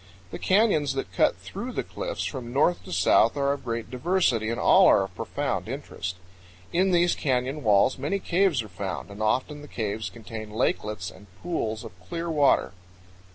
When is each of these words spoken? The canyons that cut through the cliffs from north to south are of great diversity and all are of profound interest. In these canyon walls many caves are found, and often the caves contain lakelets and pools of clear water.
The 0.31 0.39
canyons 0.39 0.93
that 0.95 1.13
cut 1.13 1.37
through 1.37 1.73
the 1.73 1.83
cliffs 1.83 2.25
from 2.25 2.51
north 2.51 2.83
to 2.85 2.91
south 2.91 3.37
are 3.37 3.53
of 3.53 3.63
great 3.63 3.91
diversity 3.91 4.49
and 4.49 4.59
all 4.59 4.87
are 4.87 5.03
of 5.03 5.13
profound 5.13 5.67
interest. 5.69 6.15
In 6.73 6.89
these 6.89 7.13
canyon 7.13 7.61
walls 7.61 7.99
many 7.99 8.17
caves 8.17 8.63
are 8.63 8.67
found, 8.67 9.11
and 9.11 9.21
often 9.21 9.61
the 9.61 9.67
caves 9.67 10.09
contain 10.09 10.49
lakelets 10.49 11.11
and 11.11 11.27
pools 11.43 11.83
of 11.83 11.91
clear 12.09 12.31
water. 12.31 12.71